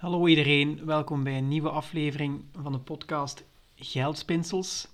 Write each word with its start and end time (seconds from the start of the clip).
Hallo 0.00 0.26
iedereen, 0.26 0.84
welkom 0.84 1.22
bij 1.22 1.38
een 1.38 1.48
nieuwe 1.48 1.70
aflevering 1.70 2.44
van 2.52 2.72
de 2.72 2.78
podcast 2.78 3.44
Geldspinsels. 3.74 4.88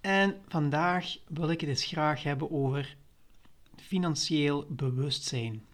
En 0.00 0.42
vandaag 0.48 1.16
wil 1.28 1.50
ik 1.50 1.60
het 1.60 1.70
eens 1.70 1.84
graag 1.84 2.22
hebben 2.22 2.50
over 2.50 2.96
financieel 3.76 4.66
bewustzijn. 4.68 5.64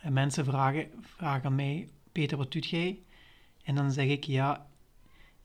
En 0.00 0.12
mensen 0.12 0.44
vragen, 0.44 0.90
vragen 1.00 1.44
aan 1.44 1.54
mij, 1.54 1.88
Peter, 2.12 2.36
wat 2.36 2.52
doet 2.52 2.66
jij? 2.66 3.02
En 3.62 3.74
dan 3.74 3.92
zeg 3.92 4.06
ik, 4.06 4.24
ja, 4.24 4.66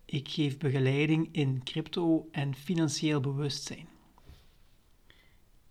ik 0.06 0.30
geef 0.30 0.58
begeleiding 0.58 1.30
in 1.32 1.64
crypto 1.64 2.28
en 2.32 2.56
financieel 2.56 3.20
bewustzijn. 3.20 3.88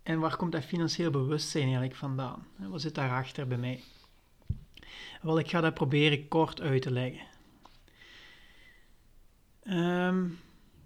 En 0.03 0.19
waar 0.19 0.37
komt 0.37 0.53
dat 0.53 0.65
financieel 0.65 1.11
bewustzijn 1.11 1.65
eigenlijk 1.65 1.97
vandaan? 1.97 2.47
Wat 2.57 2.81
zit 2.81 2.95
daarachter 2.95 3.47
bij 3.47 3.59
mij? 3.59 3.81
Wel, 5.23 5.39
ik 5.39 5.49
ga 5.49 5.61
dat 5.61 5.75
proberen 5.75 6.29
kort 6.29 6.61
uit 6.61 6.83
te 6.83 6.91
leggen. 6.91 7.27
Ehm, 9.63 10.27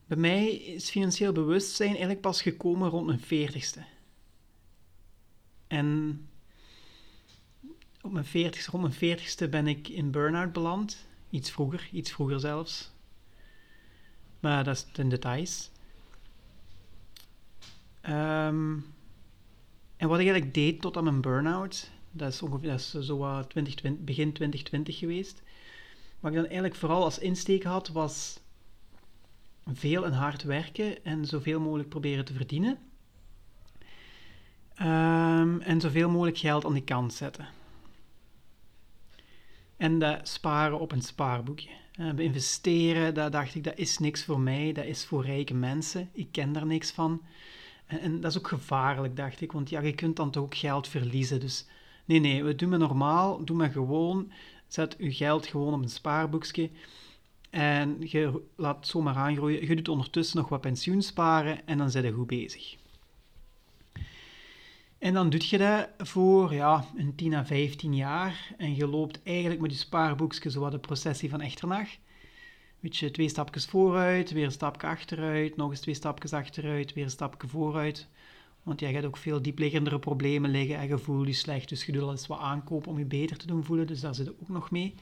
bij 0.07 0.17
mij 0.17 0.55
is 0.55 0.91
financieel 0.91 1.33
bewustzijn 1.33 1.89
eigenlijk 1.89 2.21
pas 2.21 2.43
gekomen 2.43 2.89
rond 2.89 3.07
mijn 3.07 3.21
veertigste. 3.21 3.85
En 5.67 6.21
op 8.01 8.13
mijn 8.13 8.25
40 8.25 8.67
rond 8.67 8.83
mijn 8.83 8.95
veertigste 8.95 9.49
ben 9.49 9.67
ik 9.67 9.89
in 9.89 10.11
burn-out 10.11 10.53
beland. 10.53 11.07
Iets 11.31 11.51
vroeger, 11.51 11.89
iets 11.93 12.13
vroeger 12.13 12.41
zelfs. 12.41 12.93
Maar 14.41 14.65
dat 14.65 14.77
is 14.77 14.87
in 14.99 15.09
details. 15.09 15.71
Um, 18.03 18.95
en 19.97 20.09
wat 20.09 20.19
ik 20.19 20.27
eigenlijk 20.27 20.55
deed 20.55 20.81
tot 20.81 20.97
aan 20.97 21.05
mijn 21.05 21.21
burn-out, 21.21 21.91
dat 22.17 22.33
is 22.33 22.43
ongeveer 22.43 22.69
dat 22.69 22.79
is 22.79 22.91
zo 22.91 23.45
20, 23.49 23.75
begin 23.99 24.33
2020 24.33 24.99
geweest. 24.99 25.43
Wat 26.21 26.31
ik 26.31 26.37
dan 26.37 26.47
eigenlijk 26.47 26.75
vooral 26.75 27.03
als 27.03 27.19
insteek 27.19 27.63
had, 27.63 27.89
was 27.89 28.41
veel 29.73 30.05
en 30.05 30.13
hard 30.13 30.43
werken 30.43 31.05
en 31.05 31.27
zoveel 31.27 31.61
mogelijk 31.61 31.89
proberen 31.89 32.25
te 32.25 32.33
verdienen. 32.33 32.79
Um, 34.81 35.61
en 35.61 35.81
zoveel 35.81 36.11
mogelijk 36.11 36.39
geld 36.39 36.65
aan 36.65 36.75
de 36.75 36.85
kant 36.85 37.13
zetten. 37.13 37.47
En 39.77 39.99
dat 39.99 40.29
sparen 40.29 40.81
op 40.81 40.93
een 40.93 41.03
spaarboekje. 41.03 41.71
Uh, 42.01 42.19
investeren, 42.19 43.15
dat 43.15 43.33
dacht 43.33 43.55
ik, 43.55 43.65
dat 43.65 43.79
is 43.79 43.99
niks 43.99 44.25
voor 44.25 44.41
mij, 44.41 44.73
dat 44.73 44.85
is 44.85 45.05
voor 45.05 45.25
rijke 45.25 45.55
mensen. 45.55 46.11
Ik 46.13 46.29
ken 46.31 46.53
daar 46.53 46.67
niks 46.67 46.91
van. 46.91 47.23
En, 47.87 48.01
en, 48.01 48.21
dat 48.21 48.31
is 48.31 48.39
ook 48.39 48.49
gevaarlijk, 48.49 49.17
dacht 49.17 49.41
ik, 49.41 49.53
want 49.53 49.71
ja, 49.71 49.81
je 49.81 49.95
kunt 49.95 50.17
dan 50.17 50.31
toch 50.31 50.43
ook 50.43 50.55
geld 50.55 50.89
verliezen. 50.89 51.41
Dus 51.41 51.67
nee, 52.05 52.21
nee, 52.21 52.45
we 52.45 52.55
doen 52.55 52.69
maar 52.69 52.79
normaal, 52.79 53.45
doe 53.45 53.57
maar 53.57 53.71
gewoon. 53.71 54.33
Zet 54.69 54.97
je 54.99 55.13
geld 55.13 55.47
gewoon 55.47 55.75
op 55.75 55.83
een 55.83 55.89
spaarboekje 55.89 56.71
en 57.51 57.97
je 58.01 58.43
laat 58.57 58.77
het 58.77 58.87
zomaar 58.87 59.15
aangroeien. 59.15 59.67
Je 59.67 59.77
doet 59.77 59.89
ondertussen 59.89 60.37
nog 60.37 60.49
wat 60.49 60.61
pensioen 60.61 61.03
sparen 61.03 61.67
en 61.67 61.79
dan 61.79 61.91
zit 61.91 62.05
je 62.05 62.13
goed 62.13 62.27
bezig. 62.27 62.77
En 64.99 65.15
dan 65.15 65.31
doe 65.31 65.41
je 65.45 65.59
dat 65.59 66.09
voor 66.09 66.55
ja, 66.55 66.85
een 66.97 67.15
10 67.15 67.35
à 67.35 67.45
15 67.45 67.95
jaar 67.95 68.55
en 68.57 68.77
je 68.77 68.87
loopt 68.87 69.23
eigenlijk 69.23 69.61
met 69.61 69.71
je 69.71 69.77
spaarboekje 69.77 70.51
zo 70.51 70.61
wat 70.61 70.73
de 70.73 70.79
processie 70.79 71.31
van 71.31 71.41
Echternach 71.41 71.89
beetje 72.85 73.11
twee 73.11 73.29
stapjes 73.29 73.67
vooruit, 73.67 74.31
weer 74.31 74.45
een 74.45 74.53
stapje 74.53 74.87
achteruit, 74.87 75.57
nog 75.57 75.71
eens 75.71 75.81
twee 75.81 75.95
stapjes 75.95 76.33
achteruit, 76.33 76.93
weer 76.93 77.05
een 77.05 77.11
stapje 77.11 77.49
vooruit. 77.49 78.09
Want 78.65 78.81
jij 78.81 78.93
gaat 78.93 79.05
ook 79.05 79.17
veel 79.17 79.43
diepliggendere 79.43 79.99
problemen 79.99 80.51
liggen 80.51 80.77
en 80.77 80.89
je 80.89 80.99
voelt 80.99 81.27
je 81.27 81.33
slecht, 81.33 81.69
dus 81.69 81.87
je 81.87 81.93
doet 81.93 82.03
al 82.03 82.11
eens 82.11 82.27
wat 82.27 82.39
aankopen 82.39 82.91
om 82.91 82.99
je 82.99 83.05
beter 83.05 83.37
te 83.37 83.47
doen 83.47 83.65
voelen, 83.65 83.87
dus 83.87 84.01
daar 84.01 84.15
zit 84.15 84.31
ook 84.31 84.49
nog 84.49 84.71
mee. 84.71 84.95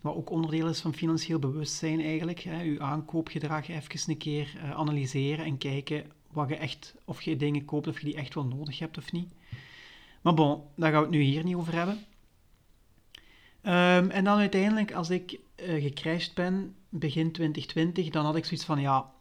Wat 0.00 0.14
ook 0.14 0.30
onderdeel 0.30 0.68
is 0.68 0.80
van 0.80 0.94
financieel 0.94 1.38
bewustzijn 1.38 2.00
eigenlijk, 2.00 2.40
hè, 2.40 2.60
je 2.60 2.80
aankoopgedrag 2.80 3.68
even 3.68 4.10
een 4.10 4.16
keer 4.16 4.52
uh, 4.56 4.70
analyseren 4.70 5.44
en 5.44 5.58
kijken 5.58 6.04
wat 6.32 6.48
je 6.48 6.56
echt, 6.56 6.94
of 7.04 7.22
je 7.22 7.36
dingen 7.36 7.64
koopt 7.64 7.86
of 7.86 7.98
je 7.98 8.04
die 8.04 8.16
echt 8.16 8.34
wel 8.34 8.44
nodig 8.44 8.78
hebt 8.78 8.98
of 8.98 9.12
niet. 9.12 9.32
Maar 10.20 10.34
bon, 10.34 10.62
daar 10.76 10.90
gaan 10.90 11.00
we 11.00 11.06
het 11.06 11.16
nu 11.16 11.22
hier 11.22 11.44
niet 11.44 11.54
over 11.54 11.74
hebben. 11.74 11.94
Um, 13.62 14.10
en 14.10 14.24
dan 14.24 14.38
uiteindelijk, 14.38 14.92
als 14.92 15.10
ik 15.10 15.38
uh, 15.56 15.82
gecrashed 15.82 16.34
ben, 16.34 16.74
begin 16.88 17.32
2020, 17.32 18.08
dan 18.08 18.24
had 18.24 18.36
ik 18.36 18.44
zoiets 18.44 18.64
van, 18.64 18.80
ja, 18.80 19.12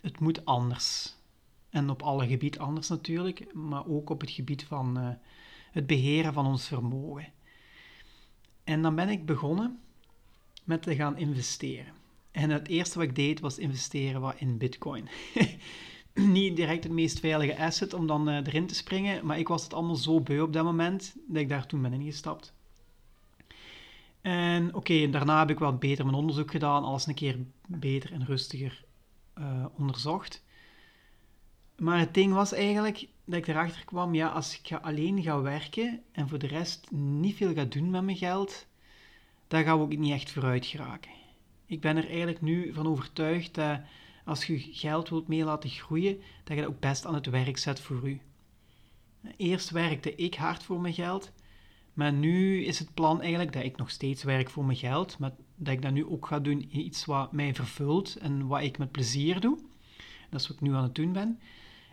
het 0.00 0.20
moet 0.20 0.44
anders. 0.44 1.14
En 1.74 1.90
op 1.90 2.02
alle 2.02 2.26
gebieden 2.26 2.60
anders 2.60 2.88
natuurlijk, 2.88 3.54
maar 3.54 3.86
ook 3.86 4.10
op 4.10 4.20
het 4.20 4.30
gebied 4.30 4.64
van 4.64 4.98
uh, 4.98 5.08
het 5.72 5.86
beheren 5.86 6.32
van 6.32 6.46
ons 6.46 6.66
vermogen. 6.66 7.32
En 8.64 8.82
dan 8.82 8.94
ben 8.94 9.08
ik 9.08 9.26
begonnen 9.26 9.78
met 10.64 10.82
te 10.82 10.94
gaan 10.94 11.16
investeren. 11.16 11.92
En 12.30 12.50
het 12.50 12.68
eerste 12.68 12.98
wat 12.98 13.08
ik 13.08 13.14
deed 13.14 13.40
was 13.40 13.58
investeren 13.58 14.20
wat 14.20 14.34
in 14.38 14.58
bitcoin. 14.58 15.08
Niet 16.14 16.56
direct 16.56 16.84
het 16.84 16.92
meest 16.92 17.20
veilige 17.20 17.58
asset 17.58 17.94
om 17.94 18.06
dan 18.06 18.28
uh, 18.28 18.36
erin 18.36 18.66
te 18.66 18.74
springen, 18.74 19.26
maar 19.26 19.38
ik 19.38 19.48
was 19.48 19.62
het 19.62 19.74
allemaal 19.74 19.96
zo 19.96 20.20
beu 20.20 20.40
op 20.40 20.52
dat 20.52 20.64
moment 20.64 21.14
dat 21.26 21.42
ik 21.42 21.48
daar 21.48 21.66
toen 21.66 21.82
ben 21.82 21.92
ingestapt. 21.92 22.54
En 24.20 24.74
oké, 24.74 25.10
daarna 25.10 25.38
heb 25.38 25.50
ik 25.50 25.58
wat 25.58 25.80
beter 25.80 26.04
mijn 26.04 26.16
onderzoek 26.16 26.50
gedaan, 26.50 26.84
alles 26.84 27.06
een 27.06 27.14
keer 27.14 27.38
beter 27.66 28.12
en 28.12 28.24
rustiger 28.24 28.84
uh, 29.38 29.64
onderzocht. 29.78 30.42
Maar 31.78 31.98
het 31.98 32.14
ding 32.14 32.32
was 32.32 32.52
eigenlijk 32.52 33.08
dat 33.24 33.38
ik 33.38 33.46
erachter 33.46 33.84
kwam, 33.84 34.14
ja, 34.14 34.28
als 34.28 34.58
ik 34.58 34.72
alleen 34.72 35.22
ga 35.22 35.40
werken 35.40 36.02
en 36.12 36.28
voor 36.28 36.38
de 36.38 36.46
rest 36.46 36.90
niet 36.90 37.36
veel 37.36 37.54
ga 37.54 37.64
doen 37.64 37.90
met 37.90 38.02
mijn 38.02 38.16
geld, 38.16 38.66
dan 39.48 39.64
gaan 39.64 39.78
we 39.78 39.84
ook 39.84 39.96
niet 39.96 40.12
echt 40.12 40.30
vooruit 40.30 40.66
geraken. 40.66 41.10
Ik 41.66 41.80
ben 41.80 41.96
er 41.96 42.06
eigenlijk 42.06 42.40
nu 42.40 42.72
van 42.72 42.86
overtuigd 42.86 43.54
dat 43.54 43.80
als 44.24 44.46
je 44.46 44.58
geld 44.58 45.08
wilt 45.08 45.28
mee 45.28 45.44
laten 45.44 45.70
groeien, 45.70 46.20
dat 46.44 46.56
je 46.56 46.62
dat 46.62 46.70
ook 46.70 46.80
best 46.80 47.06
aan 47.06 47.14
het 47.14 47.26
werk 47.26 47.58
zet 47.58 47.80
voor 47.80 48.08
u. 48.08 48.20
Eerst 49.36 49.70
werkte 49.70 50.14
ik 50.14 50.34
hard 50.34 50.62
voor 50.62 50.80
mijn 50.80 50.94
geld, 50.94 51.32
maar 51.92 52.12
nu 52.12 52.64
is 52.64 52.78
het 52.78 52.94
plan 52.94 53.20
eigenlijk 53.20 53.52
dat 53.52 53.64
ik 53.64 53.76
nog 53.76 53.90
steeds 53.90 54.22
werk 54.22 54.50
voor 54.50 54.64
mijn 54.64 54.78
geld, 54.78 55.18
maar 55.18 55.32
dat 55.56 55.74
ik 55.74 55.82
dat 55.82 55.92
nu 55.92 56.06
ook 56.06 56.26
ga 56.26 56.40
doen 56.40 56.60
in 56.60 56.80
iets 56.80 57.04
wat 57.04 57.32
mij 57.32 57.54
vervult 57.54 58.16
en 58.16 58.46
wat 58.46 58.62
ik 58.62 58.78
met 58.78 58.90
plezier 58.90 59.40
doe. 59.40 59.58
Dat 60.30 60.40
is 60.40 60.48
wat 60.48 60.56
ik 60.56 60.62
nu 60.62 60.74
aan 60.74 60.82
het 60.82 60.94
doen 60.94 61.12
ben. 61.12 61.38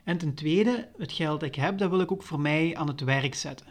En 0.04 0.18
ten 0.18 0.34
tweede, 0.34 0.90
het 0.98 1.12
geld 1.12 1.40
dat 1.40 1.50
ik 1.50 1.56
heb, 1.56 1.78
dat 1.78 1.90
wil 1.90 2.00
ik 2.00 2.12
ook 2.12 2.24
voor 2.24 2.40
mij 2.40 2.76
aan 2.76 2.88
het 2.88 3.02
werk 3.02 3.36
zetten. 3.36 3.68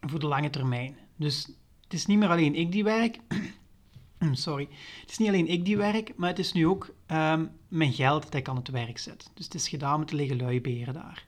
Voor 0.00 0.18
de 0.18 0.26
lange 0.26 0.50
termijn. 0.50 0.96
Dus 1.16 1.46
het 1.82 1.92
is 1.92 2.06
niet 2.06 2.18
meer 2.18 2.28
alleen 2.28 2.54
ik 2.54 2.72
die 2.72 2.84
werk. 2.84 3.18
Sorry. 4.32 4.68
Het 5.00 5.10
is 5.10 5.18
niet 5.18 5.28
alleen 5.28 5.48
ik 5.48 5.64
die 5.64 5.76
werk, 5.76 6.12
maar 6.16 6.28
het 6.28 6.38
is 6.38 6.52
nu 6.52 6.66
ook 6.66 6.94
um, 7.06 7.50
mijn 7.68 7.92
geld 7.92 8.22
dat 8.22 8.34
ik 8.34 8.48
aan 8.48 8.56
het 8.56 8.68
werk 8.68 8.98
zet. 8.98 9.30
Dus 9.34 9.44
het 9.44 9.54
is 9.54 9.68
gedaan 9.68 9.98
met 9.98 10.08
de 10.08 10.16
liggen 10.16 10.36
luiberen 10.36 10.94
daar. 10.94 11.26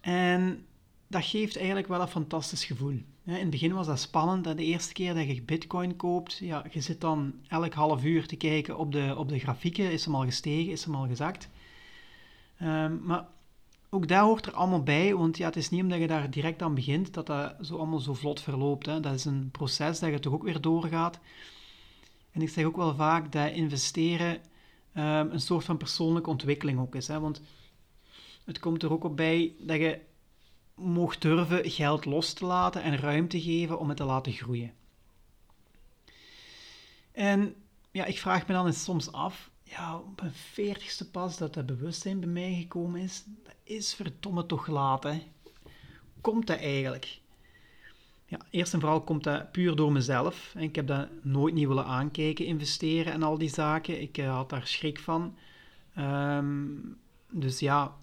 En 0.00 0.66
dat 1.06 1.24
geeft 1.24 1.56
eigenlijk 1.56 1.88
wel 1.88 2.00
een 2.00 2.08
fantastisch 2.08 2.64
gevoel. 2.64 3.02
In 3.24 3.32
het 3.32 3.50
begin 3.50 3.72
was 3.72 3.86
dat 3.86 4.00
spannend. 4.00 4.44
De 4.44 4.64
eerste 4.64 4.92
keer 4.92 5.14
dat 5.14 5.26
je 5.26 5.42
bitcoin 5.42 5.96
koopt, 5.96 6.36
ja, 6.36 6.64
je 6.70 6.80
zit 6.80 7.00
dan 7.00 7.34
elk 7.48 7.72
half 7.72 8.04
uur 8.04 8.26
te 8.26 8.36
kijken 8.36 8.78
op 8.78 8.92
de, 8.92 9.14
op 9.16 9.28
de 9.28 9.38
grafieken. 9.38 9.92
Is 9.92 10.04
hem 10.04 10.14
al 10.14 10.24
gestegen? 10.24 10.72
Is 10.72 10.84
hem 10.84 10.94
al 10.94 11.06
gezakt? 11.06 11.48
Um, 12.62 13.00
maar 13.04 13.26
ook 13.90 14.08
daar 14.08 14.22
hoort 14.22 14.46
er 14.46 14.52
allemaal 14.52 14.82
bij, 14.82 15.14
want 15.14 15.36
ja, 15.36 15.46
het 15.46 15.56
is 15.56 15.70
niet 15.70 15.82
omdat 15.82 15.98
je 15.98 16.06
daar 16.06 16.30
direct 16.30 16.62
aan 16.62 16.74
begint 16.74 17.14
dat 17.14 17.26
dat 17.26 17.54
zo 17.60 17.76
allemaal 17.76 17.98
zo 17.98 18.14
vlot 18.14 18.40
verloopt. 18.40 18.86
Hè. 18.86 19.00
Dat 19.00 19.14
is 19.14 19.24
een 19.24 19.48
proces 19.50 19.98
dat 19.98 20.10
je 20.10 20.18
toch 20.18 20.32
ook 20.32 20.42
weer 20.42 20.60
doorgaat. 20.60 21.18
En 22.30 22.42
ik 22.42 22.48
zeg 22.48 22.64
ook 22.64 22.76
wel 22.76 22.94
vaak 22.94 23.32
dat 23.32 23.52
investeren 23.52 24.34
um, 24.96 25.30
een 25.30 25.40
soort 25.40 25.64
van 25.64 25.76
persoonlijke 25.76 26.30
ontwikkeling 26.30 26.78
ook 26.78 26.94
is. 26.94 27.08
Hè. 27.08 27.20
Want 27.20 27.42
het 28.44 28.58
komt 28.58 28.82
er 28.82 28.92
ook 28.92 29.04
op 29.04 29.16
bij 29.16 29.54
dat 29.58 29.76
je 29.76 30.00
mocht 30.74 31.22
durven 31.22 31.70
geld 31.70 32.04
los 32.04 32.32
te 32.32 32.46
laten 32.46 32.82
en 32.82 32.96
ruimte 32.96 33.40
geven 33.40 33.78
om 33.78 33.88
het 33.88 33.96
te 33.96 34.04
laten 34.04 34.32
groeien. 34.32 34.72
En 37.12 37.54
ja, 37.90 38.04
ik 38.04 38.18
vraag 38.18 38.46
me 38.46 38.54
dan 38.54 38.66
eens 38.66 38.82
soms 38.82 39.12
af, 39.12 39.50
ja, 39.68 39.98
op 39.98 40.20
een 40.20 40.32
veertigste 40.32 41.10
pas 41.10 41.38
dat 41.38 41.54
dat 41.54 41.66
bewustzijn 41.66 42.20
bij 42.20 42.28
mij 42.28 42.54
gekomen 42.54 43.00
is, 43.00 43.24
dat 43.44 43.54
is 43.62 43.94
verdomme 43.94 44.46
toch 44.46 44.66
laat, 44.66 45.06
Komt 46.20 46.46
dat 46.46 46.58
eigenlijk? 46.58 47.20
Ja, 48.26 48.38
eerst 48.50 48.72
en 48.72 48.80
vooral 48.80 49.02
komt 49.02 49.24
dat 49.24 49.52
puur 49.52 49.76
door 49.76 49.92
mezelf. 49.92 50.54
Ik 50.58 50.74
heb 50.74 50.86
dat 50.86 51.08
nooit 51.22 51.54
niet 51.54 51.66
willen 51.66 51.84
aankijken, 51.84 52.46
investeren 52.46 53.12
en 53.12 53.22
al 53.22 53.38
die 53.38 53.48
zaken. 53.48 54.00
Ik 54.00 54.18
uh, 54.18 54.34
had 54.34 54.50
daar 54.50 54.66
schrik 54.66 54.98
van. 54.98 55.36
Um, 55.98 56.98
dus 57.30 57.58
ja, 57.58 57.96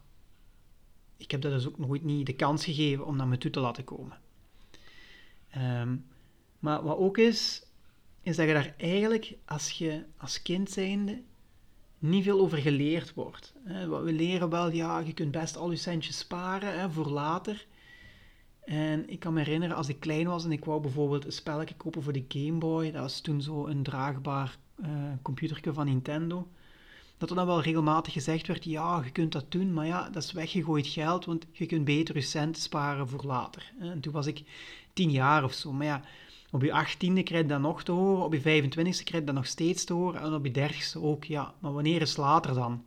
ik 1.17 1.31
heb 1.31 1.41
dat 1.41 1.51
dus 1.51 1.67
ook 1.67 1.77
nooit 1.77 2.03
niet 2.03 2.25
de 2.25 2.35
kans 2.35 2.65
gegeven 2.65 3.05
om 3.05 3.15
naar 3.15 3.27
me 3.27 3.37
toe 3.37 3.51
te 3.51 3.59
laten 3.59 3.83
komen. 3.83 4.17
Um, 5.57 6.05
maar 6.59 6.83
wat 6.83 6.97
ook 6.97 7.17
is, 7.17 7.65
is 8.21 8.35
dat 8.35 8.47
je 8.47 8.53
daar 8.53 8.73
eigenlijk 8.77 9.35
als 9.45 9.71
je 9.71 10.03
als 10.17 10.41
kind 10.41 10.69
zijnde 10.69 11.21
niet 12.03 12.23
veel 12.23 12.39
over 12.39 12.57
geleerd 12.57 13.13
wordt. 13.13 13.53
Wat 13.87 14.03
we 14.03 14.11
leren 14.11 14.49
wel, 14.49 14.71
ja, 14.71 14.99
je 14.99 15.13
kunt 15.13 15.31
best 15.31 15.57
al 15.57 15.71
je 15.71 15.77
centjes 15.77 16.17
sparen 16.17 16.91
voor 16.91 17.07
later. 17.07 17.65
En 18.63 19.09
ik 19.09 19.19
kan 19.19 19.33
me 19.33 19.39
herinneren, 19.39 19.75
als 19.75 19.89
ik 19.89 19.99
klein 19.99 20.27
was 20.27 20.43
en 20.43 20.51
ik 20.51 20.65
wou 20.65 20.81
bijvoorbeeld 20.81 21.25
een 21.25 21.31
spelletje 21.31 21.75
kopen 21.75 22.03
voor 22.03 22.13
de 22.13 22.25
Game 22.27 22.57
Boy, 22.57 22.91
dat 22.91 23.01
was 23.01 23.21
toen 23.21 23.41
zo 23.41 23.67
een 23.67 23.83
draagbaar 23.83 24.57
uh, 24.81 24.87
computertje 25.21 25.73
van 25.73 25.85
Nintendo, 25.85 26.47
dat 27.17 27.29
er 27.29 27.35
dan 27.35 27.45
wel 27.45 27.61
regelmatig 27.61 28.13
gezegd 28.13 28.47
werd, 28.47 28.63
ja, 28.63 29.01
je 29.03 29.11
kunt 29.11 29.31
dat 29.31 29.51
doen, 29.51 29.73
maar 29.73 29.85
ja, 29.85 30.09
dat 30.09 30.23
is 30.23 30.31
weggegooid 30.31 30.87
geld, 30.87 31.25
want 31.25 31.45
je 31.51 31.65
kunt 31.65 31.85
beter 31.85 32.15
je 32.15 32.21
centen 32.21 32.61
sparen 32.61 33.09
voor 33.09 33.23
later. 33.25 33.71
En 33.79 33.99
toen 33.99 34.13
was 34.13 34.27
ik 34.27 34.43
tien 34.93 35.11
jaar 35.11 35.43
of 35.43 35.53
zo, 35.53 35.71
maar 35.73 35.85
ja, 35.85 36.01
op 36.53 36.63
je 36.63 36.73
achttiende 36.73 37.23
krijg 37.23 37.41
je 37.41 37.47
dat 37.47 37.59
nog 37.59 37.83
te 37.83 37.91
horen, 37.91 38.23
op 38.23 38.33
je 38.33 38.39
25ste 38.39 39.03
krijg 39.03 39.11
je 39.11 39.23
dat 39.23 39.35
nog 39.35 39.45
steeds 39.45 39.83
te 39.83 39.93
horen, 39.93 40.21
en 40.21 40.33
op 40.33 40.45
je 40.45 40.51
dertigste 40.51 41.01
ook, 41.01 41.23
ja, 41.23 41.53
maar 41.59 41.73
wanneer 41.73 42.01
is 42.01 42.17
later 42.17 42.53
dan? 42.53 42.85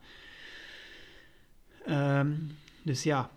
Um, 1.88 2.56
dus 2.82 3.02
ja, 3.02 3.30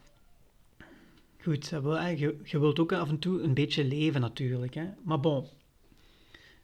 goed, 1.42 1.70
je, 1.70 2.40
je 2.44 2.60
wilt 2.60 2.80
ook 2.80 2.92
af 2.92 3.10
en 3.10 3.20
toe 3.20 3.42
een 3.42 3.54
beetje 3.54 3.84
leven 3.84 4.22
natuurlijk, 4.22 4.74
hè. 4.74 4.86
maar 5.04 5.20
bon. 5.20 5.46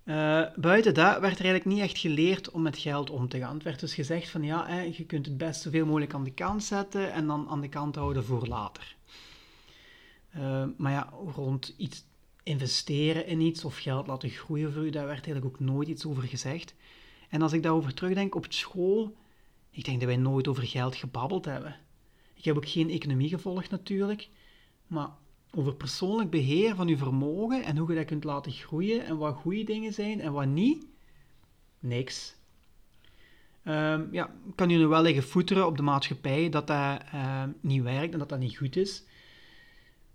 Uh, 0.04 0.46
buiten 0.56 0.94
dat 0.94 1.20
werd 1.20 1.40
er 1.40 1.46
eigenlijk 1.46 1.66
niet 1.66 1.80
echt 1.80 1.98
geleerd 1.98 2.52
om 2.52 2.62
met 2.62 2.78
geld 2.78 3.10
om 3.10 3.28
te 3.28 3.40
gaan. 3.40 3.54
Het 3.54 3.64
werd 3.64 3.80
dus 3.80 3.94
gezegd 3.94 4.30
van 4.30 4.44
ja, 4.44 4.68
hè, 4.68 4.82
je 4.82 5.06
kunt 5.06 5.26
het 5.26 5.38
best 5.38 5.62
zoveel 5.62 5.86
mogelijk 5.86 6.14
aan 6.14 6.24
de 6.24 6.34
kant 6.34 6.64
zetten 6.64 7.12
en 7.12 7.28
dan 7.28 7.48
aan 7.50 7.62
de 7.62 7.70
kant 7.70 7.96
houden 7.96 8.26
voor 8.26 8.48
later. 8.48 8.96
Uh, 10.38 10.64
maar 10.78 10.92
ja, 10.92 11.14
rond 11.36 11.74
iets 11.78 12.06
investeren 12.46 13.28
in 13.28 13.40
iets 13.40 13.66
of 13.66 13.78
geld 13.78 14.08
laten 14.08 14.30
groeien 14.30 14.74
voor 14.74 14.86
u, 14.86 14.90
daar 14.90 15.06
werd 15.06 15.26
eigenlijk 15.26 15.46
ook 15.46 15.60
nooit 15.60 15.88
iets 15.88 16.06
over 16.06 16.24
gezegd. 16.24 16.76
En 17.30 17.42
als 17.42 17.54
ik 17.54 17.64
daarover 17.64 17.94
terugdenk 17.94 18.36
op 18.36 18.46
school, 18.50 19.16
ik 19.72 19.86
denk 19.86 20.00
dat 20.00 20.08
wij 20.08 20.18
nooit 20.18 20.48
over 20.48 20.64
geld 20.64 20.96
gebabbeld 20.96 21.46
hebben. 21.46 21.76
Ik 22.34 22.46
heb 22.46 22.56
ook 22.56 22.70
geen 22.70 22.90
economie 22.90 23.30
gevolgd 23.30 23.70
natuurlijk, 23.70 24.30
maar 24.88 25.10
over 25.52 25.76
persoonlijk 25.76 26.30
beheer 26.30 26.76
van 26.76 26.88
je 26.88 26.98
vermogen 26.98 27.64
en 27.64 27.78
hoe 27.78 27.90
je 27.90 27.96
dat 27.96 28.06
kunt 28.06 28.24
laten 28.24 28.52
groeien 28.52 29.06
en 29.06 29.18
wat 29.18 29.36
goede 29.36 29.64
dingen 29.64 29.94
zijn 29.94 30.22
en 30.22 30.32
wat 30.32 30.46
niet, 30.46 30.86
niks. 31.80 32.36
Um, 33.64 34.08
ja, 34.12 34.36
kan 34.56 34.70
je 34.70 34.78
nu 34.78 34.88
wel 34.88 35.02
liggen 35.02 35.24
voeteren 35.24 35.66
op 35.66 35.78
de 35.78 35.84
maatschappij 35.84 36.50
dat 36.50 36.68
dat 36.68 37.02
uh, 37.14 37.44
niet 37.62 37.84
werkt 37.84 38.14
en 38.14 38.20
dat 38.20 38.30
dat 38.30 38.40
niet 38.40 38.58
goed 38.58 38.76
is. 38.76 39.04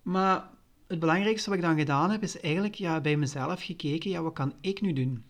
Maar 0.01 0.49
het 0.91 0.99
belangrijkste 0.99 1.49
wat 1.49 1.57
ik 1.57 1.65
dan 1.65 1.77
gedaan 1.77 2.11
heb, 2.11 2.23
is 2.23 2.39
eigenlijk 2.39 2.75
ja, 2.75 3.01
bij 3.01 3.17
mezelf 3.17 3.63
gekeken, 3.63 4.09
ja, 4.09 4.21
wat 4.21 4.33
kan 4.33 4.53
ik 4.61 4.81
nu 4.81 4.93
doen? 4.93 5.23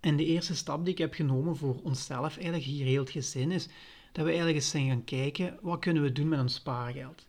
En 0.00 0.16
de 0.16 0.24
eerste 0.24 0.54
stap 0.54 0.84
die 0.84 0.92
ik 0.92 0.98
heb 0.98 1.14
genomen 1.14 1.56
voor 1.56 1.80
onszelf, 1.82 2.34
eigenlijk 2.34 2.64
hier 2.64 2.86
heel 2.86 3.00
het 3.00 3.10
gezin, 3.10 3.50
is 3.50 3.68
dat 4.12 4.24
we 4.24 4.30
eigenlijk 4.30 4.56
eens 4.56 4.70
zijn 4.70 4.88
gaan 4.88 5.04
kijken, 5.04 5.58
wat 5.60 5.78
kunnen 5.78 6.02
we 6.02 6.12
doen 6.12 6.28
met 6.28 6.40
ons 6.40 6.54
spaargeld? 6.54 7.26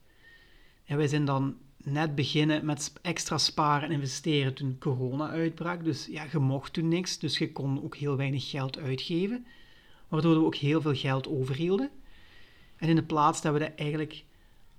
En 0.85 0.97
wij 0.97 1.07
zijn 1.07 1.25
dan 1.25 1.57
net 1.77 2.15
beginnen 2.15 2.65
met 2.65 2.93
extra 3.01 3.37
sparen 3.37 3.89
en 3.89 3.95
investeren 3.95 4.53
toen 4.53 4.77
corona 4.79 5.29
uitbrak. 5.29 5.83
Dus 5.83 6.05
ja, 6.05 6.25
je 6.31 6.39
mocht 6.39 6.73
toen 6.73 6.87
niks, 6.87 7.19
dus 7.19 7.37
je 7.37 7.51
kon 7.51 7.83
ook 7.83 7.95
heel 7.95 8.17
weinig 8.17 8.49
geld 8.49 8.77
uitgeven, 8.77 9.45
waardoor 10.07 10.33
we 10.33 10.45
ook 10.45 10.55
heel 10.55 10.81
veel 10.81 10.95
geld 10.95 11.27
overhielden. 11.27 11.89
En 12.75 12.89
in 12.89 12.95
de 12.95 13.03
plaats 13.03 13.41
dat 13.41 13.53
we 13.53 13.59
dat 13.59 13.71
eigenlijk 13.75 14.23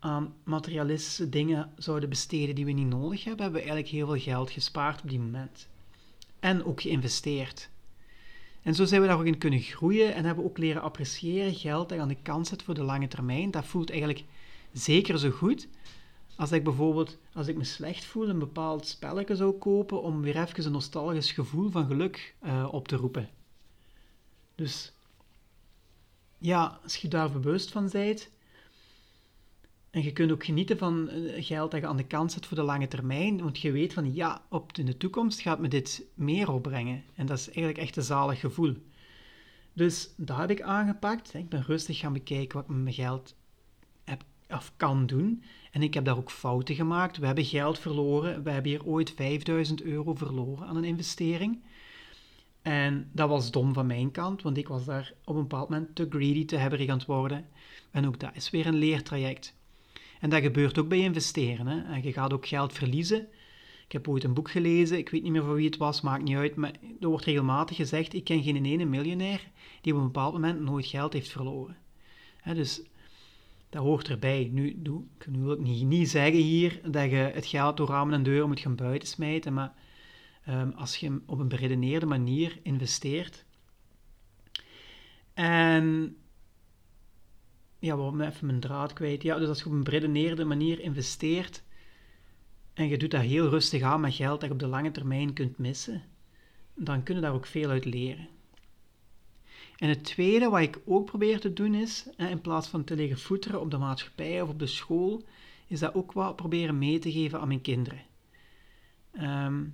aan 0.05 0.35
materialistische 0.43 1.29
dingen 1.29 1.73
zouden 1.77 2.09
besteden 2.09 2.55
die 2.55 2.65
we 2.65 2.71
niet 2.71 2.87
nodig 2.87 3.25
hebben, 3.25 3.43
hebben 3.43 3.63
we 3.63 3.67
eigenlijk 3.67 3.97
heel 3.97 4.07
veel 4.07 4.33
geld 4.33 4.51
gespaard 4.51 5.03
op 5.03 5.09
die 5.09 5.21
moment. 5.21 5.69
En 6.41 6.65
ook 6.65 6.81
geïnvesteerd. 6.81 7.69
En 8.63 8.75
zo 8.75 8.85
zijn 8.85 9.01
we 9.01 9.07
daar 9.07 9.19
ook 9.19 9.25
in 9.25 9.39
kunnen 9.39 9.61
groeien 9.61 10.15
en 10.15 10.25
hebben 10.25 10.45
ook 10.45 10.59
leren 10.59 10.83
appreciëren 10.83 11.55
geld 11.55 11.89
dat 11.89 11.99
aan 11.99 12.09
de 12.09 12.23
kant 12.23 12.47
zet 12.47 12.63
voor 12.63 12.75
de 12.75 12.83
lange 12.83 13.09
termijn. 13.09 13.51
Dat 13.51 13.65
voelt 13.65 13.91
eigenlijk 13.91 14.25
zeker 14.73 15.19
zo 15.19 15.31
goed 15.31 15.69
als 16.37 16.53
ik 16.53 16.65
bijvoorbeeld, 16.65 17.19
als 17.33 17.47
ik 17.47 17.57
me 17.57 17.65
slecht 17.65 18.05
voel, 18.05 18.29
een 18.29 18.39
bepaald 18.39 18.87
spelletje 18.87 19.37
zou 19.37 19.53
kopen 19.53 20.03
om 20.03 20.21
weer 20.21 20.37
even 20.37 20.65
een 20.65 20.73
nostalgisch 20.73 21.33
gevoel 21.33 21.71
van 21.71 21.87
geluk 21.87 22.35
uh, 22.45 22.69
op 22.71 22.89
te 22.89 22.97
roepen. 22.97 23.29
Dus 24.55 24.93
ja, 26.39 26.79
als 26.83 26.97
je 26.97 27.09
daar 27.09 27.31
bewust 27.31 27.71
van 27.71 27.89
bent, 27.93 28.31
en 29.95 30.03
je 30.03 30.13
kunt 30.13 30.33
ook 30.33 30.45
genieten 30.45 30.79
van 30.79 31.09
eh, 31.09 31.45
geld 31.45 31.71
dat 31.71 31.81
je 31.81 31.87
aan 31.87 31.97
de 31.97 32.07
kant 32.07 32.33
zet 32.33 32.47
voor 32.47 32.57
de 32.57 32.63
lange 32.63 32.89
termijn, 32.89 33.43
want 33.43 33.59
je 33.59 33.73
weet 33.73 33.93
van 33.93 34.15
ja, 34.15 34.43
op 34.49 34.79
in 34.79 34.87
de 34.87 34.97
toekomst 34.97 35.41
gaat 35.41 35.59
me 35.59 35.69
dit 35.69 36.05
meer 36.15 36.51
opbrengen. 36.51 37.03
En 37.15 37.27
dat 37.27 37.39
is 37.39 37.47
eigenlijk 37.47 37.79
echt 37.79 37.97
een 37.97 38.03
zalig 38.03 38.41
gevoel. 38.41 38.75
Dus 39.73 40.15
dat 40.17 40.37
heb 40.37 40.51
ik 40.51 40.63
aangepakt. 40.63 41.35
Ik 41.35 41.49
ben 41.49 41.63
rustig 41.63 41.99
gaan 41.99 42.13
bekijken 42.13 42.57
wat 42.57 42.63
ik 42.63 42.75
met 42.75 42.83
mijn 42.83 42.95
geld 42.95 43.35
heb, 44.05 44.25
of 44.49 44.73
kan 44.77 45.07
doen. 45.07 45.43
En 45.71 45.83
ik 45.83 45.95
heb 45.95 46.05
daar 46.05 46.17
ook 46.17 46.31
fouten 46.31 46.75
gemaakt. 46.75 47.17
We 47.17 47.27
hebben 47.27 47.45
geld 47.45 47.79
verloren. 47.79 48.43
We 48.43 48.51
hebben 48.51 48.71
hier 48.71 48.87
ooit 48.87 49.11
5000 49.11 49.83
euro 49.83 50.15
verloren 50.15 50.67
aan 50.67 50.77
een 50.77 50.85
investering. 50.85 51.63
En 52.63 53.11
dat 53.13 53.29
was 53.29 53.51
dom 53.51 53.75
van 53.75 53.87
mijn 53.87 54.11
kant, 54.11 54.43
want 54.43 54.57
ik 54.57 54.69
was 54.69 54.85
daar 54.85 55.13
op 55.25 55.35
een 55.35 55.43
bepaald 55.43 55.69
moment 55.69 55.95
te 55.95 56.07
greedy, 56.11 56.45
te 56.45 56.57
hebberig 56.57 56.89
aan 56.89 56.99
het 56.99 57.07
worden. 57.07 57.47
En 57.91 58.07
ook 58.07 58.21
dat 58.21 58.31
is 58.35 58.51
weer 58.51 58.67
een 58.67 58.79
leertraject. 58.79 59.55
En 60.25 60.31
dat 60.31 60.43
gebeurt 60.43 60.79
ook 60.79 60.89
bij 60.89 60.99
investeren. 60.99 61.67
Hè. 61.67 61.95
En 61.95 62.03
je 62.03 62.13
gaat 62.13 62.33
ook 62.33 62.47
geld 62.47 62.73
verliezen. 62.73 63.29
Ik 63.85 63.93
heb 63.93 64.09
ooit 64.09 64.25
een 64.25 64.35
boek 64.35 64.51
gelezen, 64.51 64.99
ik 64.99 65.09
weet 65.09 65.23
niet 65.23 65.33
meer 65.33 65.43
van 65.43 65.55
wie 65.55 65.67
het 65.67 65.77
was, 65.77 66.01
maakt 66.01 66.23
niet 66.23 66.37
uit, 66.37 66.57
maar 66.57 66.73
er 67.01 67.09
wordt 67.09 67.25
regelmatig 67.25 67.77
gezegd, 67.77 68.15
ik 68.15 68.25
ken 68.25 68.43
geen 68.43 68.65
ene 68.65 68.85
miljonair 68.85 69.51
die 69.81 69.93
op 69.93 69.99
een 69.99 70.05
bepaald 70.05 70.33
moment 70.33 70.61
nooit 70.61 70.87
geld 70.87 71.13
heeft 71.13 71.29
verloren. 71.29 71.77
dus 72.45 72.83
dat 73.69 73.83
hoort 73.83 74.09
erbij. 74.09 74.49
Nu, 74.53 74.83
nu 75.29 75.41
wil 75.43 75.53
ik 75.53 75.61
niet, 75.61 75.85
niet 75.85 76.09
zeggen 76.09 76.41
hier 76.41 76.81
dat 76.85 77.11
je 77.11 77.17
het 77.17 77.47
geld 77.47 77.77
door 77.77 77.89
ramen 77.89 78.15
en 78.15 78.23
deuren 78.23 78.49
moet 78.49 78.61
gaan 78.61 78.77
buitensmijten, 78.77 79.53
maar 79.53 79.75
um, 80.49 80.73
als 80.77 80.97
je 80.97 81.21
op 81.27 81.39
een 81.39 81.49
beredeneerde 81.49 82.07
manier 82.07 82.59
investeert 82.63 83.45
en 85.35 86.17
ja, 87.85 87.97
waarom 87.97 88.21
even 88.21 88.47
mijn 88.47 88.61
draad 88.61 88.93
kwijt. 88.93 89.23
Ja, 89.23 89.39
dus 89.39 89.49
als 89.49 89.59
je 89.59 89.67
op 89.67 89.73
een 89.73 89.85
beredeneerde 89.85 90.45
manier 90.45 90.81
investeert 90.81 91.63
en 92.75 92.89
je 92.89 92.99
doet 92.99 93.11
dat 93.11 93.21
heel 93.21 93.49
rustig 93.49 93.83
aan 93.83 94.01
met 94.01 94.15
geld 94.15 94.41
dat 94.41 94.49
je 94.49 94.55
op 94.55 94.61
de 94.61 94.67
lange 94.67 94.91
termijn 94.91 95.33
kunt 95.33 95.59
missen, 95.59 96.03
dan 96.75 97.03
kun 97.03 97.15
je 97.15 97.21
daar 97.21 97.33
ook 97.33 97.47
veel 97.47 97.71
uit 97.71 97.85
leren. 97.85 98.29
En 99.77 99.89
het 99.89 100.05
tweede 100.05 100.49
wat 100.49 100.61
ik 100.61 100.81
ook 100.85 101.05
probeer 101.05 101.41
te 101.41 101.53
doen 101.53 101.75
is, 101.75 102.09
in 102.17 102.41
plaats 102.41 102.69
van 102.69 102.85
te 102.85 102.97
liggen 102.97 103.19
voeteren 103.19 103.61
op 103.61 103.71
de 103.71 103.79
maatschappij 103.79 104.43
of 104.43 104.49
op 104.49 104.59
de 104.59 104.67
school, 104.67 105.23
is 105.67 105.79
dat 105.79 105.95
ook 105.95 106.13
wat 106.13 106.37
proberen 106.37 106.79
mee 106.79 106.99
te 106.99 107.13
geven 107.13 107.41
aan 107.41 107.49
mijn 107.49 107.61
kinderen. 107.61 108.03
Ehm, 109.13 109.65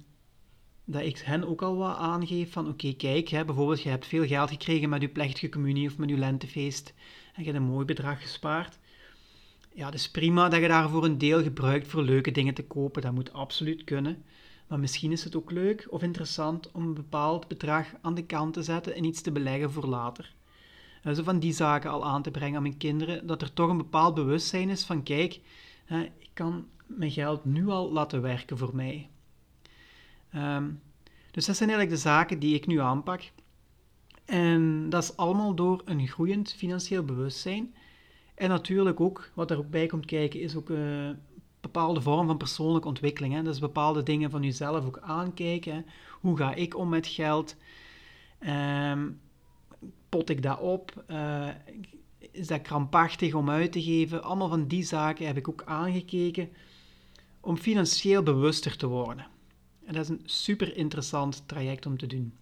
dat 0.84 1.02
ik 1.02 1.18
hen 1.18 1.49
ook 1.49 1.62
al 1.62 1.76
wat 1.76 1.96
aangeef 1.96 2.52
van, 2.52 2.68
oké, 2.68 2.92
kijk, 2.92 3.28
hè, 3.28 3.44
bijvoorbeeld 3.44 3.82
je 3.82 3.88
hebt 3.88 4.06
veel 4.06 4.26
geld 4.26 4.50
gekregen 4.50 4.88
met 4.88 5.00
je 5.00 5.08
plechtige 5.08 5.49
communie 5.49 5.88
of 5.88 5.99
met 5.99 6.08
je 6.08 6.16
lentefeest 6.16 6.94
en 7.40 7.47
je 7.47 7.52
hebt 7.52 7.64
een 7.64 7.73
mooi 7.73 7.85
bedrag 7.85 8.20
gespaard. 8.20 8.78
Ja, 9.75 9.87
het 9.87 9.94
is 9.94 10.11
prima 10.11 10.49
dat 10.49 10.61
je 10.61 10.68
daarvoor 10.68 11.04
een 11.04 11.18
deel 11.18 11.42
gebruikt 11.42 11.87
voor 11.87 12.02
leuke 12.02 12.30
dingen 12.30 12.54
te 12.54 12.64
kopen, 12.64 13.02
dat 13.02 13.12
moet 13.12 13.32
absoluut 13.32 13.85
kunnen. 13.85 14.25
Maar 14.66 14.78
misschien 14.78 15.12
is 15.12 15.25
het 15.25 15.37
ook 15.37 15.50
leuk 15.50 15.87
of 15.88 16.02
interessant 16.02 16.70
om 16.70 16.82
een 16.82 16.94
bepaald 16.94 17.49
bedrag 17.49 17.87
aan 18.00 18.14
de 18.14 18.25
kant 18.25 18.54
te 18.54 18.62
zetten 18.62 18.94
en 18.94 19.04
iets 19.04 19.20
te 19.20 19.32
beleggen 19.32 19.73
voor 19.73 19.87
later. 19.87 20.35
Uh, 21.04 21.14
zo 21.14 21.23
van 21.23 21.38
die 21.38 21.52
zaken 21.52 21.90
al 21.90 22.04
aan 22.04 22.23
te 22.23 22.30
brengen 22.30 22.56
aan 22.56 22.62
mijn 22.62 22.76
kinderen, 22.76 23.26
dat 23.26 23.42
er 23.42 23.52
toch 23.52 23.70
een 23.70 23.76
bepaald 23.76 24.14
bewustzijn 24.14 24.68
is 24.68 24.85
van 24.85 25.02
kijk, 25.02 25.40
ik 26.18 26.30
kan 26.32 26.66
mijn 26.87 27.11
geld 27.11 27.44
nu 27.44 27.68
al 27.68 27.92
laten 27.92 28.23
werken 28.23 28.59
voor 28.59 28.75
mij. 28.75 29.09
Ehm, 30.30 30.70
dus 31.30 31.47
dat 31.47 31.56
zijn 31.56 31.68
eigenlijk 31.68 32.02
de 32.02 32.09
zaken 32.09 32.38
die 32.38 32.54
ik 32.54 32.66
nu 32.66 32.80
aanpak. 32.80 33.23
En 34.30 34.90
dat 34.90 35.02
is 35.02 35.16
allemaal 35.16 35.54
door 35.54 35.82
een 35.84 36.08
groeiend 36.08 36.52
financieel 36.52 37.04
bewustzijn. 37.04 37.75
En 38.34 38.49
natuurlijk 38.49 39.00
ook, 39.00 39.30
wat 39.34 39.50
er 39.50 39.58
ook 39.58 39.70
bij 39.70 39.87
komt 39.87 40.06
kijken, 40.06 40.40
is 40.40 40.56
ook 40.56 40.68
een 40.68 41.18
bepaalde 41.60 42.00
vorm 42.00 42.26
van 42.26 42.37
persoonlijke 42.37 42.88
ontwikkeling. 42.88 43.34
Hè? 43.34 43.42
Dus 43.42 43.58
bepaalde 43.58 44.02
dingen 44.02 44.30
van 44.30 44.42
jezelf 44.42 44.87
ook 44.87 44.99
aankijken. 44.99 45.87
Hoe 46.20 46.37
ga 46.37 46.54
ik 46.54 46.76
om 46.76 46.88
met 46.88 47.06
geld? 47.06 47.56
Um, 48.46 49.20
pot 50.08 50.30
ik 50.30 50.42
dat 50.42 50.60
op? 50.60 51.04
Uh, 51.08 51.49
is 52.30 52.46
dat 52.46 52.62
krampachtig 52.62 53.34
om 53.34 53.50
uit 53.50 53.72
te 53.72 53.82
geven? 53.82 54.22
Allemaal 54.22 54.49
van 54.49 54.66
die 54.66 54.84
zaken 54.84 55.26
heb 55.26 55.37
ik 55.37 55.49
ook 55.49 55.62
aangekeken 55.64 56.49
om 57.40 57.56
financieel 57.56 58.22
bewuster 58.22 58.76
te 58.76 58.87
worden. 58.87 59.26
En 59.84 59.94
dat 59.94 60.02
is 60.02 60.08
een 60.08 60.22
super 60.25 60.76
interessant 60.76 61.42
traject 61.46 61.87
om 61.87 61.99
te 61.99 62.06
doen. 62.06 62.32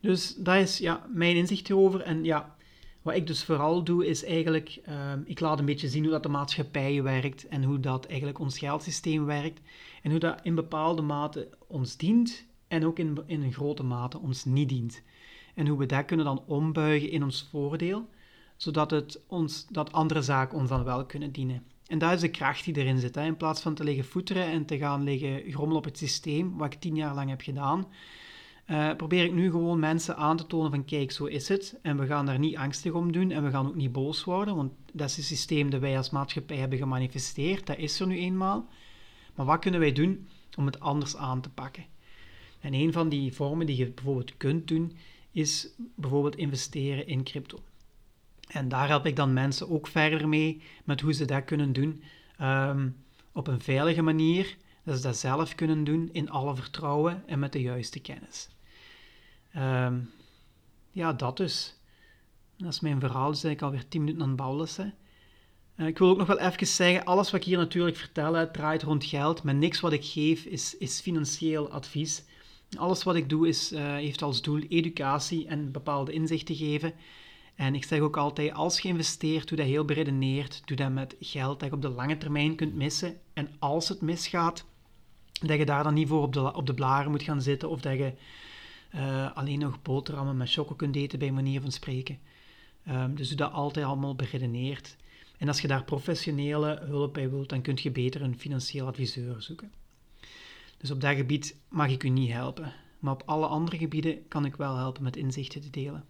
Dus 0.00 0.34
dat 0.34 0.56
is 0.56 0.78
ja, 0.78 1.06
mijn 1.12 1.36
inzicht 1.36 1.70
erover. 1.70 2.00
En 2.00 2.24
ja, 2.24 2.56
wat 3.02 3.14
ik 3.14 3.26
dus 3.26 3.44
vooral 3.44 3.84
doe, 3.84 4.06
is 4.06 4.24
eigenlijk, 4.24 4.80
uh, 4.88 5.12
ik 5.24 5.40
laat 5.40 5.58
een 5.58 5.64
beetje 5.64 5.88
zien 5.88 6.02
hoe 6.02 6.12
dat 6.12 6.22
de 6.22 6.28
maatschappij 6.28 7.02
werkt 7.02 7.48
en 7.48 7.64
hoe 7.64 7.80
dat 7.80 8.06
eigenlijk 8.06 8.38
ons 8.38 8.58
geldsysteem 8.58 9.24
werkt. 9.24 9.60
En 10.02 10.10
hoe 10.10 10.20
dat 10.20 10.40
in 10.42 10.54
bepaalde 10.54 11.02
mate 11.02 11.48
ons 11.66 11.96
dient 11.96 12.46
en 12.68 12.86
ook 12.86 12.98
in, 12.98 13.18
in 13.26 13.42
een 13.42 13.52
grote 13.52 13.82
mate 13.82 14.18
ons 14.18 14.44
niet 14.44 14.68
dient. 14.68 15.02
En 15.54 15.66
hoe 15.66 15.78
we 15.78 15.86
dat 15.86 16.04
kunnen 16.04 16.26
dan 16.26 16.42
ombuigen 16.46 17.10
in 17.10 17.22
ons 17.22 17.48
voordeel, 17.50 18.08
zodat 18.56 18.90
het 18.90 19.20
ons, 19.26 19.66
dat 19.66 19.92
andere 19.92 20.22
zaken 20.22 20.58
ons 20.58 20.68
dan 20.68 20.84
wel 20.84 21.06
kunnen 21.06 21.32
dienen. 21.32 21.62
En 21.86 21.98
dat 21.98 22.12
is 22.12 22.20
de 22.20 22.30
kracht 22.30 22.64
die 22.64 22.76
erin 22.76 22.98
zit. 22.98 23.14
Hè. 23.14 23.24
In 23.24 23.36
plaats 23.36 23.60
van 23.60 23.74
te 23.74 23.84
liggen 23.84 24.04
voeteren 24.04 24.44
en 24.44 24.64
te 24.64 24.78
gaan 24.78 25.02
liggen 25.02 25.42
grommelen 25.50 25.76
op 25.76 25.84
het 25.84 25.98
systeem, 25.98 26.56
wat 26.56 26.72
ik 26.72 26.80
tien 26.80 26.96
jaar 26.96 27.14
lang 27.14 27.28
heb 27.28 27.40
gedaan, 27.40 27.86
uh, 28.70 28.94
probeer 28.96 29.24
ik 29.24 29.32
nu 29.32 29.50
gewoon 29.50 29.78
mensen 29.78 30.16
aan 30.16 30.36
te 30.36 30.46
tonen 30.46 30.70
van 30.70 30.84
kijk, 30.84 31.10
zo 31.10 31.24
is 31.24 31.48
het. 31.48 31.78
En 31.82 31.98
we 31.98 32.06
gaan 32.06 32.26
daar 32.26 32.38
niet 32.38 32.56
angstig 32.56 32.92
om 32.92 33.12
doen 33.12 33.30
en 33.30 33.44
we 33.44 33.50
gaan 33.50 33.66
ook 33.66 33.74
niet 33.74 33.92
boos 33.92 34.24
worden, 34.24 34.56
want 34.56 34.72
dat 34.92 35.08
is 35.08 35.16
het 35.16 35.24
systeem 35.24 35.70
dat 35.70 35.80
wij 35.80 35.96
als 35.96 36.10
maatschappij 36.10 36.56
hebben 36.56 36.78
gemanifesteerd. 36.78 37.66
Dat 37.66 37.78
is 37.78 38.00
er 38.00 38.06
nu 38.06 38.18
eenmaal. 38.18 38.68
Maar 39.34 39.46
wat 39.46 39.58
kunnen 39.60 39.80
wij 39.80 39.92
doen 39.92 40.28
om 40.56 40.66
het 40.66 40.80
anders 40.80 41.16
aan 41.16 41.40
te 41.40 41.50
pakken? 41.50 41.84
En 42.60 42.74
een 42.74 42.92
van 42.92 43.08
die 43.08 43.32
vormen 43.32 43.66
die 43.66 43.76
je 43.76 43.90
bijvoorbeeld 43.90 44.36
kunt 44.36 44.68
doen, 44.68 44.96
is 45.32 45.68
bijvoorbeeld 45.94 46.36
investeren 46.36 47.06
in 47.06 47.24
crypto. 47.24 47.58
En 48.48 48.68
daar 48.68 48.88
help 48.88 49.06
ik 49.06 49.16
dan 49.16 49.32
mensen 49.32 49.70
ook 49.70 49.86
verder 49.86 50.28
mee 50.28 50.62
met 50.84 51.00
hoe 51.00 51.12
ze 51.12 51.24
dat 51.24 51.44
kunnen 51.44 51.72
doen 51.72 52.02
um, 52.40 52.96
op 53.32 53.46
een 53.46 53.60
veilige 53.60 54.02
manier. 54.02 54.56
Dat 54.84 54.96
ze 54.96 55.02
dat 55.02 55.16
zelf 55.16 55.54
kunnen 55.54 55.84
doen 55.84 56.08
in 56.12 56.30
alle 56.30 56.54
vertrouwen 56.54 57.22
en 57.26 57.38
met 57.38 57.52
de 57.52 57.60
juiste 57.60 58.00
kennis. 58.00 58.48
Um, 59.58 60.10
ja, 60.90 61.12
dat 61.12 61.36
dus. 61.36 61.76
Dat 62.56 62.72
is 62.72 62.80
mijn 62.80 63.00
verhaal, 63.00 63.30
dus 63.30 63.44
ik 63.44 63.62
alweer 63.62 63.88
10 63.88 64.00
minuten 64.00 64.22
aan 64.22 64.28
het 64.28 64.36
babbelen. 64.36 64.94
Uh, 65.76 65.86
ik 65.86 65.98
wil 65.98 66.08
ook 66.08 66.18
nog 66.18 66.26
wel 66.26 66.38
even 66.38 66.66
zeggen, 66.66 67.04
alles 67.04 67.30
wat 67.30 67.40
ik 67.40 67.46
hier 67.46 67.58
natuurlijk 67.58 67.96
vertel, 67.96 68.50
draait 68.50 68.82
rond 68.82 69.04
geld, 69.04 69.42
maar 69.42 69.54
niks 69.54 69.80
wat 69.80 69.92
ik 69.92 70.04
geef 70.04 70.44
is, 70.44 70.76
is 70.76 71.00
financieel 71.00 71.70
advies. 71.70 72.24
Alles 72.76 73.02
wat 73.02 73.14
ik 73.14 73.28
doe 73.28 73.48
is, 73.48 73.72
uh, 73.72 73.92
heeft 73.92 74.22
als 74.22 74.42
doel 74.42 74.60
educatie 74.68 75.46
en 75.46 75.72
bepaalde 75.72 76.12
inzichten 76.12 76.54
geven. 76.54 76.92
En 77.54 77.74
ik 77.74 77.84
zeg 77.84 78.00
ook 78.00 78.16
altijd, 78.16 78.52
als 78.52 78.80
je 78.80 78.88
investeert, 78.88 79.48
doe 79.48 79.56
dat 79.56 79.66
heel 79.66 79.84
beredeneerd. 79.84 80.62
Doe 80.64 80.76
dat 80.76 80.92
met 80.92 81.16
geld 81.20 81.60
dat 81.60 81.68
je 81.68 81.74
op 81.74 81.82
de 81.82 81.88
lange 81.88 82.18
termijn 82.18 82.54
kunt 82.54 82.74
missen. 82.74 83.16
En 83.32 83.50
als 83.58 83.88
het 83.88 84.00
misgaat, 84.00 84.64
dat 85.40 85.58
je 85.58 85.64
daar 85.64 85.82
dan 85.82 85.94
niet 85.94 86.08
voor 86.08 86.22
op 86.22 86.32
de, 86.32 86.54
op 86.54 86.66
de 86.66 86.74
blaren 86.74 87.10
moet 87.10 87.22
gaan 87.22 87.42
zitten 87.42 87.68
of 87.68 87.80
dat 87.80 87.96
je 87.96 88.12
uh, 88.94 89.36
alleen 89.36 89.58
nog 89.58 89.82
boterhammen 89.82 90.36
met 90.36 90.52
choco 90.52 90.74
kunt 90.74 90.96
eten 90.96 91.18
bij 91.18 91.30
manier 91.30 91.60
van 91.60 91.72
spreken. 91.72 92.18
Um, 92.88 93.14
dus 93.14 93.28
doe 93.28 93.36
dat 93.36 93.52
altijd 93.52 93.86
allemaal 93.86 94.14
beredeneerd. 94.14 94.96
En 95.38 95.48
als 95.48 95.60
je 95.60 95.68
daar 95.68 95.84
professionele 95.84 96.78
hulp 96.84 97.14
bij 97.14 97.30
wilt, 97.30 97.48
dan 97.48 97.62
kun 97.62 97.78
je 97.82 97.90
beter 97.90 98.22
een 98.22 98.38
financieel 98.38 98.86
adviseur 98.86 99.42
zoeken. 99.42 99.72
Dus 100.78 100.90
op 100.90 101.00
dat 101.00 101.16
gebied 101.16 101.56
mag 101.68 101.90
ik 101.90 102.02
u 102.02 102.08
niet 102.08 102.32
helpen. 102.32 102.72
Maar 102.98 103.12
op 103.12 103.22
alle 103.26 103.46
andere 103.46 103.78
gebieden 103.78 104.28
kan 104.28 104.44
ik 104.44 104.56
wel 104.56 104.76
helpen 104.76 105.02
met 105.02 105.16
inzichten 105.16 105.60
te 105.60 105.70
delen. 105.70 106.04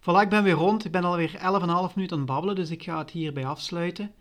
Voilà, 0.00 0.20
ik 0.20 0.28
ben 0.28 0.42
weer 0.42 0.54
rond. 0.54 0.84
Ik 0.84 0.92
ben 0.92 1.04
alweer 1.04 1.30
11,5 1.30 1.38
minuten 1.40 1.96
aan 1.96 2.18
het 2.18 2.24
babbelen, 2.24 2.54
dus 2.54 2.70
ik 2.70 2.82
ga 2.82 2.98
het 2.98 3.10
hierbij 3.10 3.46
afsluiten. 3.46 4.14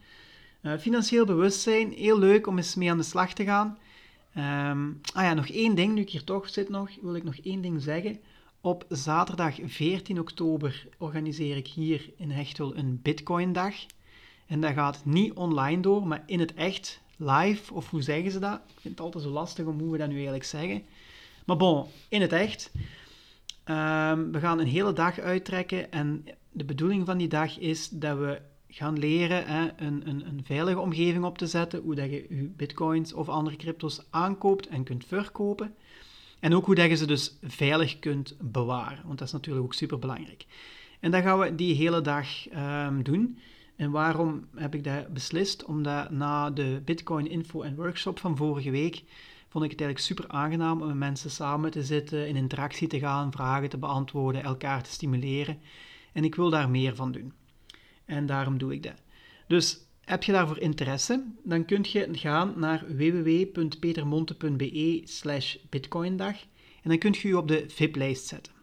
Uh, 0.62 0.78
financieel 0.78 1.26
bewustzijn, 1.26 1.92
heel 1.92 2.20
leuk 2.20 2.48
om 2.48 2.58
eens 2.58 2.76
mee 2.76 2.92
aan 2.92 2.98
de 2.98 3.04
slag 3.04 3.34
te 3.34 3.44
gaan. 3.44 3.78
Um, 4.38 5.02
ah 5.14 5.24
ja, 5.24 5.34
nog 5.34 5.48
één 5.48 5.76
ding, 5.76 5.94
nu 5.94 6.02
ik 6.02 6.10
hier 6.10 6.24
toch 6.24 6.50
zit 6.50 6.70
nog, 6.70 6.90
wil 7.02 7.16
ik 7.16 7.24
nog 7.24 7.36
één 7.36 7.62
ding 7.62 7.82
zeggen. 7.82 8.20
Op 8.62 8.86
zaterdag 8.90 9.56
14 9.66 10.20
oktober 10.20 10.88
organiseer 10.98 11.58
ik 11.58 11.68
hier 11.68 12.10
in 12.18 12.32
Hechtel 12.32 12.78
een 12.78 13.00
Bitcoin-dag. 13.02 13.74
En 14.48 14.62
dat 14.62 14.74
gaat 14.74 15.06
niet 15.06 15.34
online 15.34 15.82
door, 15.82 16.08
maar 16.08 16.24
in 16.26 16.40
het 16.40 16.54
echt, 16.54 17.02
live, 17.16 17.74
of 17.74 17.90
hoe 17.90 18.02
zeggen 18.02 18.32
ze 18.32 18.40
dat? 18.40 18.60
Ik 18.68 18.80
vind 18.80 18.98
het 18.98 19.04
altijd 19.04 19.24
zo 19.24 19.30
lastig 19.30 19.66
om 19.66 19.80
hoe 19.80 19.92
we 19.92 19.98
dat 19.98 20.08
nu 20.08 20.14
eigenlijk 20.14 20.44
zeggen. 20.44 20.84
Maar 21.46 21.58
bon, 21.58 21.86
in 22.10 22.22
het 22.22 22.32
echt. 22.32 22.72
Um, 23.66 24.32
we 24.32 24.40
gaan 24.40 24.60
een 24.60 24.68
hele 24.68 24.94
dag 24.94 25.20
uittrekken 25.20 25.92
en 25.92 26.26
de 26.52 26.66
bedoeling 26.66 27.06
van 27.06 27.18
die 27.18 27.28
dag 27.28 27.60
is 27.60 27.90
dat 27.90 28.18
we 28.18 28.42
gaan 28.78 29.00
leren 29.00 29.46
hè, 29.46 29.70
een, 29.78 30.10
een, 30.10 30.28
een, 30.28 30.42
veilige 30.44 30.80
omgeving 30.80 31.24
op 31.24 31.38
te 31.38 31.48
zetten, 31.48 31.82
hoe 31.82 31.96
dat 31.96 32.10
je 32.10 32.26
je 32.30 32.52
bitcoins 32.56 33.14
of 33.14 33.30
andere 33.30 33.56
crypto's 33.56 34.02
aankoopt 34.10 34.68
en 34.68 34.84
kunt 34.84 35.06
verkopen. 35.06 35.76
En 36.40 36.54
ook 36.54 36.66
hoe 36.66 36.76
dat 36.76 36.90
je 36.90 36.96
ze 36.96 37.08
dus 37.08 37.38
veilig 37.42 38.00
kunt 38.00 38.36
bewaren, 38.40 39.04
want 39.06 39.20
dat 39.20 39.28
is 39.28 39.34
natuurlijk 39.34 39.66
ook 39.66 39.74
super 39.74 40.00
belangrijk. 40.00 40.46
En 41.00 41.12
dat 41.12 41.24
gaan 41.24 41.40
we 41.40 41.56
die 41.56 41.76
hele 41.76 42.02
dag 42.02 42.28
um, 42.56 43.04
doen. 43.04 43.38
En 43.76 43.92
waarom 43.92 44.48
heb 44.56 44.76
ik 44.76 44.84
dat 44.84 45.14
beslist? 45.14 45.66
Omdat 45.66 46.12
na 46.12 46.50
de 46.50 46.82
Bitcoin 46.86 47.30
Info 47.30 47.62
en 47.62 47.76
Workshop 47.76 48.20
van 48.20 48.38
vorige 48.38 48.72
week 48.72 49.04
vond 49.50 49.64
ik 49.64 49.72
het 49.72 49.82
eigenlijk 49.82 50.00
super 50.00 50.38
aangenaam 50.38 50.82
om 50.82 50.88
met 50.88 50.96
mensen 50.96 51.32
samen 51.32 51.72
te 51.72 51.84
zitten, 51.84 52.28
in 52.28 52.36
interactie 52.36 52.88
te 52.88 53.00
gaan, 53.00 53.32
vragen 53.32 53.70
te 53.70 53.78
beantwoorden, 53.78 54.44
elkaar 54.44 54.84
te 54.84 54.92
stimuleren. 54.92 55.60
En 56.14 56.24
ik 56.24 56.36
wil 56.36 56.50
daar 56.50 56.70
meer 56.70 56.96
van 56.96 57.12
doen. 57.12 57.34
En 58.08 58.26
daarom 58.26 58.58
doe 58.58 58.74
ik 58.74 58.84
dat. 58.84 59.02
Dus 59.48 59.80
heb 60.02 60.24
je 60.24 60.32
daarvoor 60.32 60.60
interesse, 60.60 61.26
dan 61.44 61.66
kun 61.66 61.86
je 61.88 62.08
gaan 62.12 62.54
naar 62.56 62.86
www.petermonte.be 62.96 65.02
slash 65.04 65.56
bitcoindag 65.70 66.36
en 66.84 66.90
dan 66.90 66.98
kun 66.98 67.16
je 67.22 67.28
je 67.28 67.38
op 67.38 67.48
de 67.48 67.66
VIP-lijst 67.68 68.26
zetten. 68.26 68.54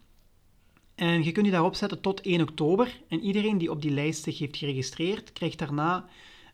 En 0.95 1.23
je 1.23 1.31
kunt 1.31 1.45
je 1.45 1.51
daarop 1.51 1.75
zetten 1.75 2.01
tot 2.01 2.21
1 2.21 2.41
oktober 2.41 3.01
en 3.07 3.21
iedereen 3.21 3.57
die 3.57 3.71
op 3.71 3.81
die 3.81 3.91
lijst 3.91 4.23
zich 4.23 4.39
heeft 4.39 4.57
geregistreerd, 4.57 5.33
krijgt 5.33 5.59
daarna 5.59 6.05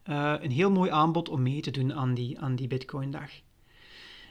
uh, 0.10 0.34
een 0.40 0.52
heel 0.52 0.72
mooi 0.72 0.92
aanbod 0.92 1.30
om 1.30 1.42
mee 1.42 1.62
te 1.62 1.72
doen 1.72 1.94
aan 1.94 2.14
die, 2.14 2.40
aan 2.40 2.56
die 2.56 2.68
bitcoindag. 2.68 3.32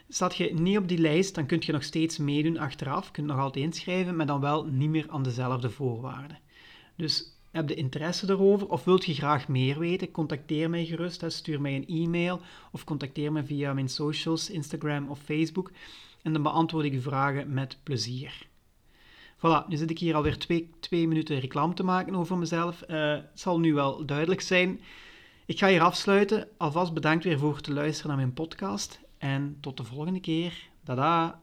Staat 0.09 0.35
je 0.35 0.53
niet 0.53 0.77
op 0.77 0.87
die 0.87 0.97
lijst, 0.97 1.35
dan 1.35 1.45
kun 1.45 1.61
je 1.61 1.71
nog 1.71 1.83
steeds 1.83 2.17
meedoen 2.17 2.57
achteraf, 2.57 3.11
kunt 3.11 3.27
nog 3.27 3.37
altijd 3.37 3.65
inschrijven, 3.65 4.15
maar 4.15 4.25
dan 4.25 4.39
wel 4.39 4.65
niet 4.65 4.89
meer 4.89 5.09
aan 5.09 5.23
dezelfde 5.23 5.69
voorwaarden. 5.69 6.39
Dus 6.95 7.40
heb 7.51 7.69
je 7.69 7.75
interesse 7.75 8.29
erover 8.29 8.67
of 8.67 8.83
wilt 8.83 9.05
je 9.05 9.13
graag 9.13 9.47
meer 9.47 9.79
weten, 9.79 10.11
contacteer 10.11 10.69
mij 10.69 10.85
gerust. 10.85 11.23
Stuur 11.27 11.61
mij 11.61 11.75
een 11.75 11.87
e-mail 11.87 12.41
of 12.71 12.83
contacteer 12.83 13.31
me 13.31 13.43
via 13.43 13.73
mijn 13.73 13.89
socials, 13.89 14.49
Instagram 14.49 15.09
of 15.09 15.19
Facebook. 15.19 15.71
En 16.21 16.33
dan 16.33 16.43
beantwoord 16.43 16.85
ik 16.85 16.93
uw 16.93 17.01
vragen 17.01 17.53
met 17.53 17.77
plezier. 17.83 18.47
Voilà, 19.37 19.67
nu 19.67 19.75
zit 19.75 19.89
ik 19.89 19.99
hier 19.99 20.15
alweer 20.15 20.37
twee, 20.37 20.69
twee 20.79 21.07
minuten 21.07 21.39
reclame 21.39 21.73
te 21.73 21.83
maken 21.83 22.15
over 22.15 22.37
mezelf. 22.37 22.83
Uh, 22.89 23.11
het 23.11 23.39
zal 23.39 23.59
nu 23.59 23.73
wel 23.73 24.05
duidelijk 24.05 24.41
zijn. 24.41 24.79
Ik 25.45 25.59
ga 25.59 25.67
hier 25.67 25.81
afsluiten. 25.81 26.47
Alvast 26.57 26.93
bedankt 26.93 27.23
weer 27.23 27.39
voor 27.39 27.61
te 27.61 27.73
luisteren 27.73 28.07
naar 28.09 28.19
mijn 28.19 28.33
podcast. 28.33 28.99
En 29.17 29.57
tot 29.61 29.77
de 29.77 29.83
volgende 29.83 30.19
keer. 30.19 30.69
Dada! 30.83 31.41